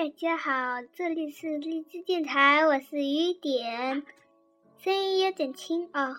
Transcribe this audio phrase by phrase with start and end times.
[0.00, 4.02] 大家好，这里是荔枝电台，我是雨点，
[4.78, 6.16] 声音有点轻哦。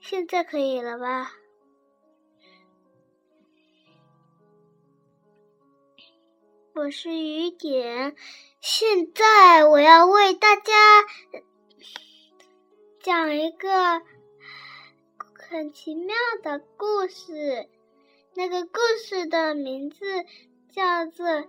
[0.00, 1.30] 现在可以了吧？
[6.74, 8.16] 我是雨点，
[8.60, 10.72] 现在我要为大家
[12.98, 14.02] 讲一个
[15.48, 17.68] 很奇妙的故事。
[18.34, 20.04] 那个故事的名字
[20.72, 21.26] 叫做《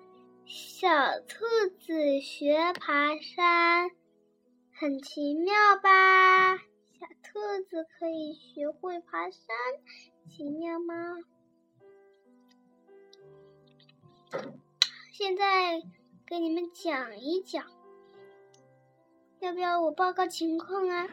[0.49, 0.87] 小
[1.27, 1.45] 兔
[1.77, 3.89] 子学爬山》，
[4.71, 6.57] 很奇妙吧？
[6.57, 9.43] 小兔子可以学会爬山，
[10.25, 11.17] 奇妙吗？
[15.11, 15.81] 现在
[16.25, 17.65] 给你们讲一讲，
[19.41, 21.09] 要不要我报告情况啊？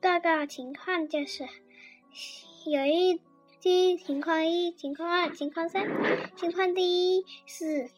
[0.00, 1.48] 报告情况就是。
[2.64, 3.20] 有一
[3.62, 5.86] 第一情况一情况二情况三
[6.36, 7.88] 情况第一是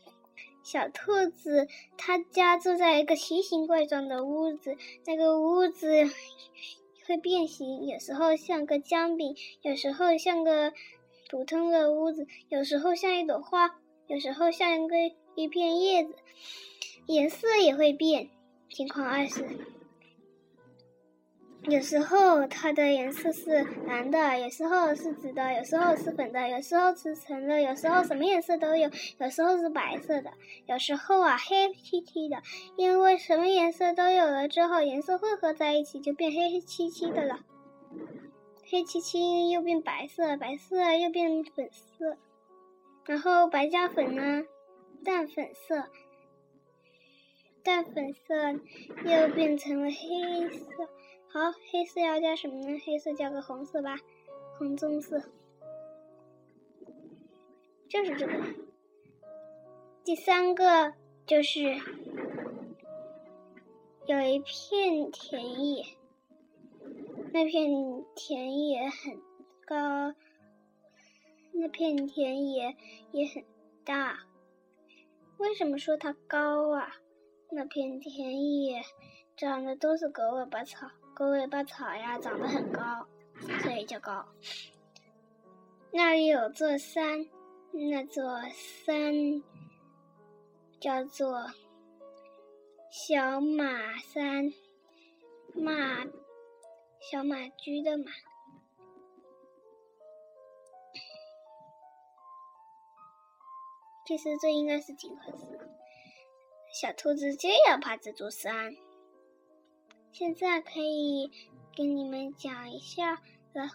[0.62, 4.76] 小兔子，它家住在一个奇形怪状的屋子，
[5.06, 5.88] 那个屋子
[7.06, 10.74] 会变形，有时候像个姜饼，有时候像个
[11.30, 14.96] 普通的屋子，有时候像一朵花，有时候像一个
[15.34, 16.14] 一片叶子，
[17.06, 18.28] 颜色也会变。
[18.68, 19.73] 情况二是。
[21.66, 30.30] 有时候它的颜色是蓝的，有时候是紫的，有时候是粉的，有时候是橙的，有时候什么颜色都有，有时候是白色的，
[30.66, 32.36] 有时候啊黑漆漆的。
[32.76, 37.40] 因为什么颜色都有了之后，颜色混合在一起就变黑漆漆的了。
[38.66, 42.18] 黑漆漆又变白色，白色又变粉色，
[43.06, 44.44] 然后白加粉呢，
[45.02, 45.88] 淡粉色，
[47.62, 48.52] 淡粉色
[49.04, 50.66] 又变成了黑色。
[51.34, 52.78] 好，黑色要加什么呢？
[52.86, 53.98] 黑色加个红色吧，
[54.56, 55.20] 红棕色，
[57.88, 58.32] 就是这个。
[60.04, 60.94] 第三个
[61.26, 61.76] 就是
[64.06, 65.84] 有一片田野，
[67.32, 69.20] 那片田野很
[69.66, 70.14] 高，
[71.50, 72.76] 那片田野
[73.10, 73.44] 也很
[73.84, 74.20] 大。
[75.38, 76.94] 为什么说它高啊？
[77.50, 78.80] 那片田野
[79.36, 80.88] 长的都是狗尾巴草。
[81.14, 83.06] 狗尾巴草呀，长得很高，
[83.62, 84.26] 所以叫高。
[85.92, 87.28] 那里有座山，
[87.70, 88.40] 那座
[88.84, 89.42] 山
[90.80, 91.46] 叫做
[92.90, 94.52] 小马山，
[95.54, 96.04] 马
[97.00, 98.06] 小马驹的马。
[104.04, 105.70] 其实这应该是几回事？
[106.72, 108.74] 小兔子就要爬这座山。
[110.14, 111.28] 现在可以
[111.74, 113.20] 给你们讲一下
[113.52, 113.68] 了。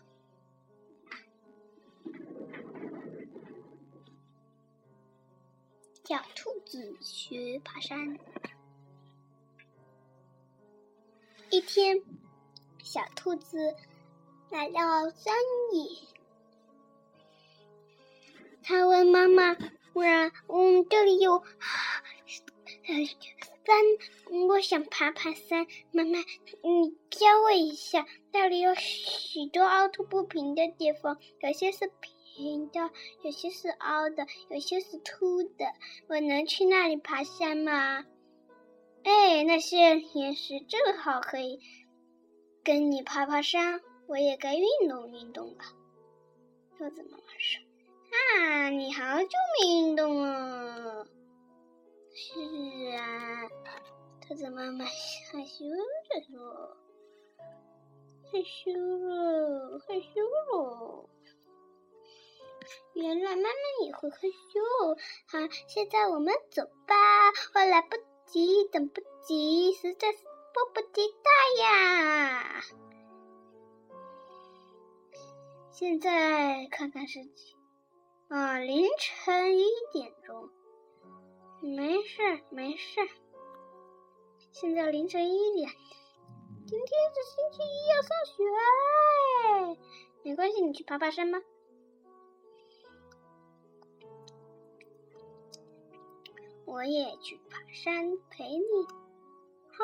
[6.05, 8.17] 小兔子学爬山。
[11.49, 12.01] 一天，
[12.81, 13.75] 小兔子
[14.49, 15.35] 来到山
[15.73, 16.07] 野，
[18.63, 19.57] 它问妈妈
[19.91, 20.03] ：“我，
[20.47, 21.43] 嗯，这里有。”
[23.65, 23.75] 山，
[24.47, 25.67] 我想爬爬山。
[25.91, 28.05] 妈妈，你教我一下。
[28.31, 32.89] 那里有许多凹凸不平的地方，有些是平的，
[33.23, 35.65] 有些是凹的，有些是凸的。
[36.07, 38.05] 我能去那里爬山吗？
[39.03, 41.59] 哎，那些岩石正好可以
[42.63, 43.81] 跟你爬爬山。
[44.07, 45.59] 我也该运动运动了。
[46.77, 47.61] 兔子妈妈说
[48.39, 49.29] ：“啊，你好久
[49.61, 51.05] 没运动了。”
[52.21, 52.33] 是
[52.97, 53.47] 啊，
[54.19, 55.63] 兔子妈妈害羞
[56.09, 56.75] 的说
[58.29, 60.21] ：“害羞了，害羞
[60.51, 61.09] 了。”
[62.93, 64.59] 原来妈妈也会害羞。
[65.27, 66.93] 好，现在我们走吧，
[67.55, 67.95] 我来不
[68.25, 70.17] 及，等不及，实在是
[70.53, 72.61] 迫不及待呀！
[75.71, 77.55] 现在看看时间，
[78.27, 80.49] 啊，凌晨一点钟。
[81.61, 83.01] 没事，没事。
[84.51, 85.69] 现在凌晨一点，
[86.65, 89.77] 今天是星期一要上学，
[90.23, 91.41] 没关系，你去爬爬山吧？
[96.65, 98.63] 我也去爬山陪你。
[99.71, 99.83] 好。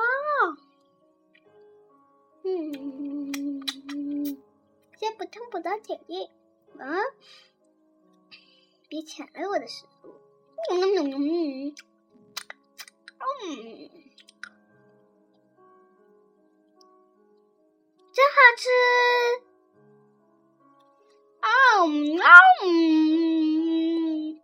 [2.43, 3.61] 嗯，
[4.97, 6.25] 先不痛不到体力，
[6.77, 7.03] 啊，
[8.87, 10.13] 别抢了我的食物。
[10.71, 11.75] 嗯嗯嗯，
[13.19, 13.45] 嗯，
[18.11, 18.63] 真好吃！
[21.41, 21.47] 啊
[22.23, 22.27] 啊
[22.63, 24.41] 嗯，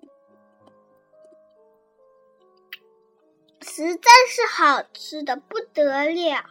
[3.61, 6.45] 实在是好吃的不得了。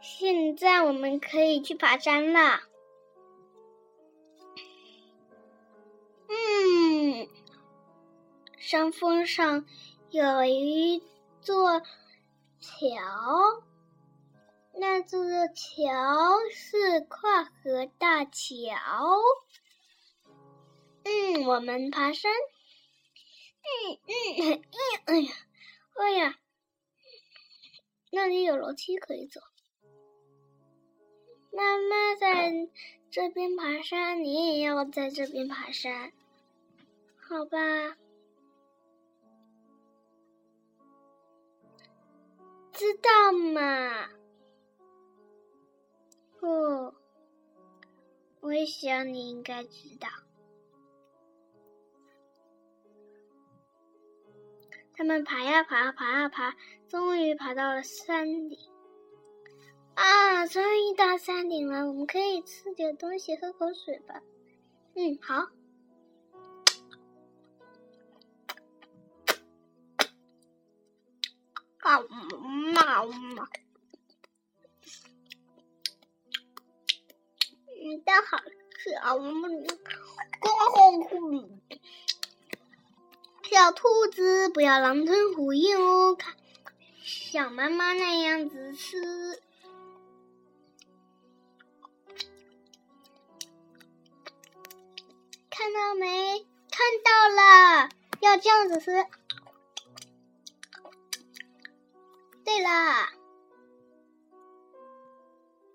[0.00, 2.62] 现在我们可以去爬山了。
[8.66, 9.64] 山峰上
[10.10, 11.00] 有一
[11.40, 11.80] 座
[12.58, 13.62] 桥，
[14.74, 15.20] 那座
[15.54, 18.74] 桥是跨河大桥。
[21.04, 22.32] 嗯，我们爬山。
[23.62, 24.12] 嗯嗯
[24.48, 24.64] 嗯，
[25.04, 25.32] 哎呀，
[25.94, 26.34] 哎呀，
[28.10, 29.40] 那里有楼梯可以走。
[31.52, 32.52] 妈妈在
[33.12, 36.12] 这边爬山，你也要在这边爬山，
[37.16, 37.96] 好吧？
[42.76, 44.10] 知道嘛？
[46.42, 46.94] 哦，
[48.40, 50.08] 我想你应该知道。
[54.94, 56.54] 他们爬呀爬，爬呀爬，
[56.86, 58.58] 终于爬到了山顶。
[59.94, 64.22] 啊，终于到山顶了，我们可以吃点东西，喝口水吧。
[64.94, 65.48] 嗯，好。
[71.86, 72.00] 啊
[72.74, 73.48] 妈妈，
[77.80, 78.38] 你，真好
[78.78, 79.14] 吃啊！
[79.14, 79.66] 我们，
[83.44, 86.34] 小兔子不要狼吞虎咽哦，看，
[87.04, 89.40] 像妈妈那样子吃。
[95.48, 96.44] 看到没？
[96.68, 97.88] 看到了，
[98.20, 99.06] 要这样子吃。
[102.46, 103.10] 对啦，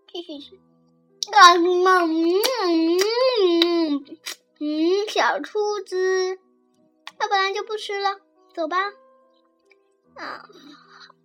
[0.07, 0.55] 继续吃。
[1.33, 2.97] 啊嘛嗯
[4.61, 6.39] 嗯，小兔子，
[7.19, 8.21] 要不然就不吃了，
[8.55, 8.77] 走吧。
[10.15, 10.45] 啊，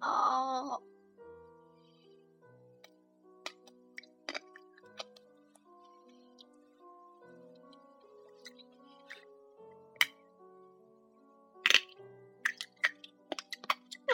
[0.00, 0.82] 好。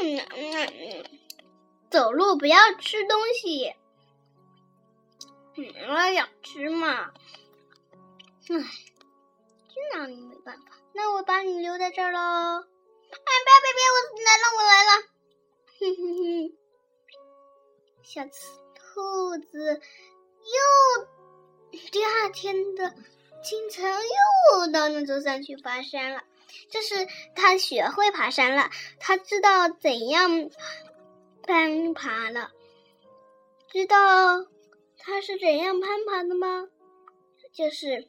[0.00, 1.21] 嗯嗯嗯，
[1.92, 3.74] 走路不要吃东西。
[5.56, 7.12] 嗯，我想吃嘛。
[8.48, 10.62] 唉，真让你没办法。
[10.94, 12.18] 那我把你留在这儿喽。
[12.18, 12.64] 哎，
[13.12, 14.90] 别别别，我来了，我来了。
[15.78, 16.56] 哼哼哼，
[18.02, 19.80] 小兔子
[20.42, 22.94] 又第二天的
[23.42, 26.24] 清晨又到那座山去爬山了。
[26.70, 30.50] 这是他学会爬山了，他知道怎样
[31.42, 32.50] 攀爬了。
[33.70, 33.96] 知道
[34.98, 36.68] 它是怎样攀爬的吗？
[37.52, 38.08] 就是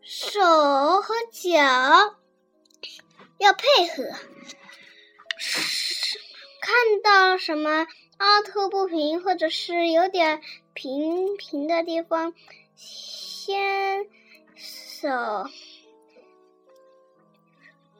[0.00, 0.40] 手
[1.00, 2.16] 和脚
[3.38, 4.04] 要配合。
[6.60, 7.86] 看到什么
[8.18, 10.40] 凹凸不平，或者是有点
[10.72, 12.34] 平平的地方，
[12.76, 14.06] 先
[14.54, 15.08] 手。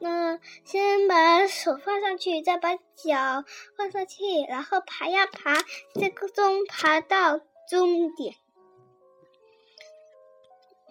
[0.01, 3.43] 那先把手放上去，再把脚
[3.77, 5.55] 放上去，然后爬呀爬，
[5.99, 7.39] 在空中爬到
[7.69, 8.35] 终点。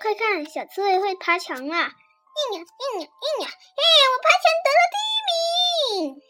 [0.00, 1.74] 快看，小刺猬会爬墙了！
[2.38, 4.96] 一秒，一秒，一秒，嘿，我爬墙得了第
[5.80, 6.22] 一名！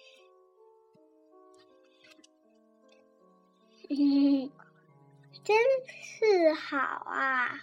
[3.91, 4.53] 嗯，
[5.45, 5.57] 真
[6.03, 7.61] 是好啊！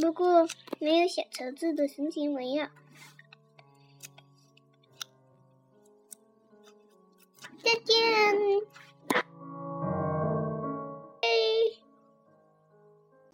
[0.00, 2.72] 不过没有小橙子的神行为呀！
[7.62, 7.96] 再见。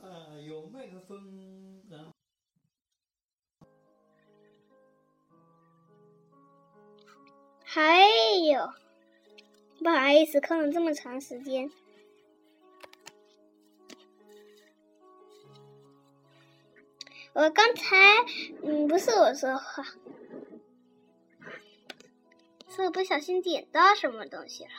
[0.02, 2.12] 啊，有麦克风，然后
[7.64, 8.08] 还
[8.50, 8.72] 有，
[9.78, 11.70] 不好意思，看了这么长时间。
[17.36, 17.94] 我刚才，
[18.62, 19.84] 嗯，不是我说话，
[22.70, 24.70] 是我不小心点到什么东西了。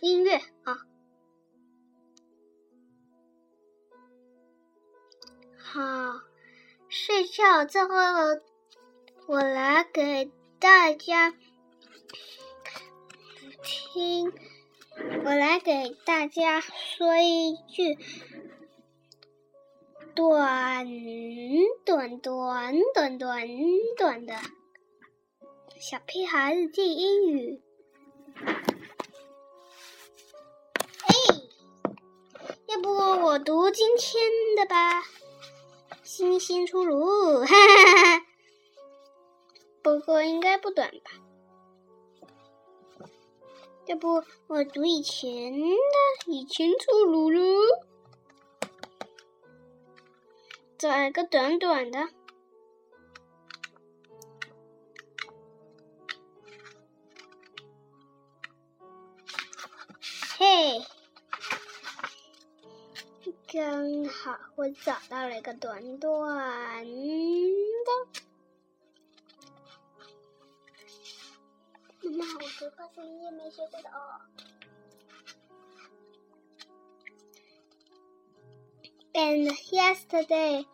[0.00, 0.86] 音乐啊，
[5.58, 6.20] 好，
[6.88, 7.88] 睡觉之后，
[9.26, 11.34] 我来给大家
[13.64, 14.32] 听，
[15.24, 17.98] 我来给大家说一句。
[20.18, 20.84] 短
[21.84, 23.48] 短短短短
[23.96, 24.34] 短的
[25.78, 27.62] 小屁孩日记英语。
[31.06, 31.14] 哎，
[32.66, 34.20] 要不我读今天
[34.56, 35.04] 的吧？
[36.02, 38.26] 新鲜出炉，哈哈哈！
[39.82, 41.12] 不过应该不短吧？
[43.86, 45.68] 要不我读以前的，
[46.26, 47.40] 以前出炉了，
[50.78, 52.08] 找一个短短的。
[60.38, 60.86] 嘿，
[63.52, 66.70] 刚好我找到了一个短短的。
[72.02, 74.20] 妈妈，我读课是一页没学过的哦。
[79.17, 80.65] And yesterday,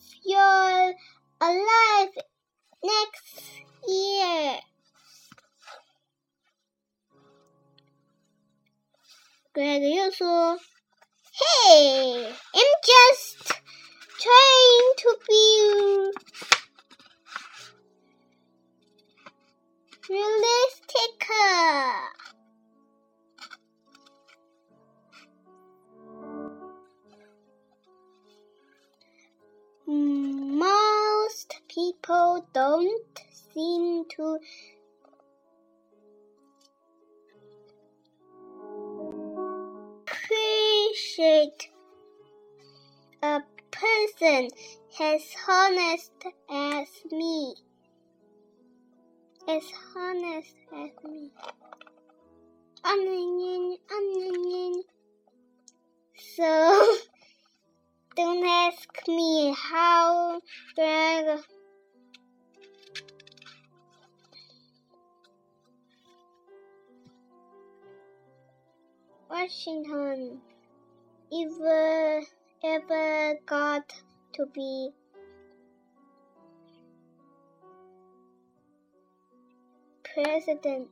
[31.92, 33.18] people don't
[33.52, 34.38] seem to
[40.06, 41.68] appreciate
[43.22, 44.48] a person
[45.00, 46.12] as honest
[46.50, 47.54] as me.
[49.46, 49.64] As
[49.94, 51.30] honest as me.
[56.36, 56.96] So,
[58.16, 60.40] don't ask me how
[60.74, 61.40] Greg.
[69.34, 70.42] Washington
[71.32, 72.22] ever
[72.62, 73.82] ever got
[74.34, 74.94] to be
[80.04, 80.88] president.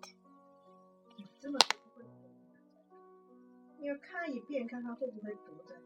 [3.78, 5.76] 你要看一遍，看看会不会读的。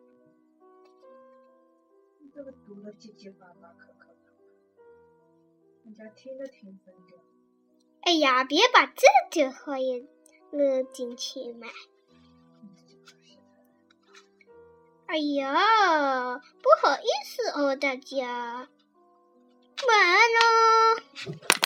[2.21, 4.33] 你这个读的结结巴巴、磕磕巴巴，
[5.85, 7.19] 人家听着听分掉。
[8.01, 10.01] 哎呀，别把这句话也
[10.51, 11.67] 录进去嘛！
[15.09, 15.53] 哎呀，
[16.63, 18.27] 不好意思哦，大家，
[19.87, 21.66] 晚安喽。